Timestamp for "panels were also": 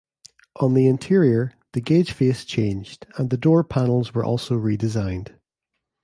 3.63-4.55